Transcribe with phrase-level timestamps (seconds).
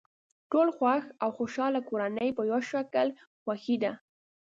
[0.51, 3.07] ټولې خوښ او خوشحاله کورنۍ په یوه شکل
[3.41, 3.91] خوښې دي.